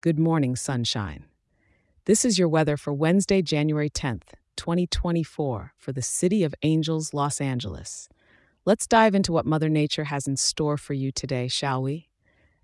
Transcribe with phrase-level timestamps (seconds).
[0.00, 1.24] Good morning, sunshine.
[2.04, 7.40] This is your weather for Wednesday, January 10th, 2024, for the City of Angels, Los
[7.40, 8.08] Angeles.
[8.64, 12.10] Let's dive into what Mother Nature has in store for you today, shall we?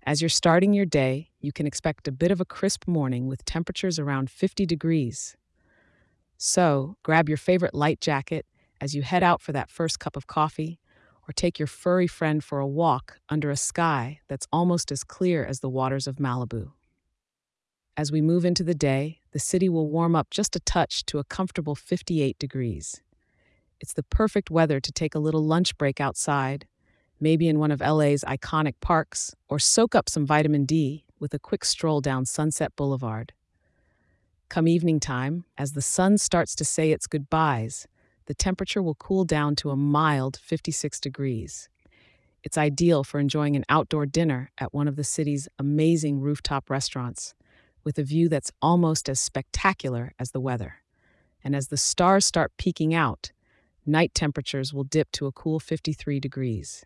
[0.03, 3.43] As you're starting your day, you can expect a bit of a crisp morning with
[3.43, 5.35] temperatures around 50 degrees.
[6.37, 8.45] So, grab your favorite light jacket
[8.79, 10.79] as you head out for that first cup of coffee,
[11.27, 15.43] or take your furry friend for a walk under a sky that's almost as clear
[15.43, 16.71] as the waters of Malibu.
[17.97, 21.19] As we move into the day, the city will warm up just a touch to
[21.19, 23.01] a comfortable 58 degrees.
[23.79, 26.67] It's the perfect weather to take a little lunch break outside,
[27.21, 31.39] maybe in one of LA's iconic parks, or soak up some vitamin D with a
[31.39, 33.31] quick stroll down Sunset Boulevard.
[34.49, 37.87] Come evening time, as the sun starts to say its goodbyes,
[38.25, 41.69] the temperature will cool down to a mild 56 degrees.
[42.43, 47.33] It's ideal for enjoying an outdoor dinner at one of the city's amazing rooftop restaurants,
[47.85, 50.81] with a view that's almost as spectacular as the weather.
[51.43, 53.31] And as the stars start peeking out,
[53.85, 56.85] night temperatures will dip to a cool 53 degrees.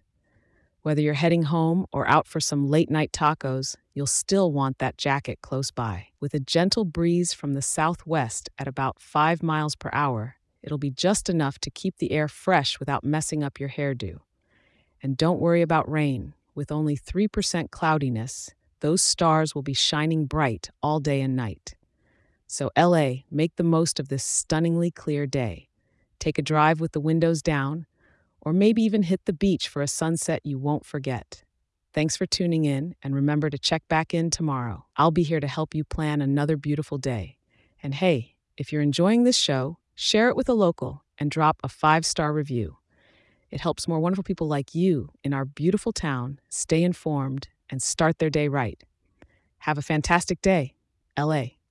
[0.82, 4.98] Whether you're heading home or out for some late night tacos, you'll still want that
[4.98, 6.08] jacket close by.
[6.20, 10.92] With a gentle breeze from the southwest at about 5 miles per hour, it'll be
[10.92, 14.20] just enough to keep the air fresh without messing up your hairdo.
[15.02, 16.34] And don't worry about rain.
[16.56, 21.76] With only 3% cloudiness, those stars will be shining bright all day and night.
[22.48, 25.70] So, LA, make the most of this stunningly clear day.
[26.20, 27.86] Take a drive with the windows down
[28.42, 31.44] or maybe even hit the beach for a sunset you won't forget.
[31.94, 34.86] Thanks for tuning in, and remember to check back in tomorrow.
[34.96, 37.38] I'll be here to help you plan another beautiful day.
[37.82, 41.70] And hey, if you're enjoying this show, share it with a local and drop a
[41.70, 42.78] five star review.
[43.52, 48.20] It helps more wonderful people like you in our beautiful town stay informed and start
[48.20, 48.84] their day right.
[49.60, 50.74] Have a fantastic day,
[51.18, 51.59] LA.